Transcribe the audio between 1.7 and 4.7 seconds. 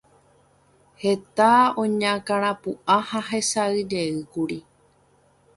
oñakãrapu'ã ha hesãijeýkuri.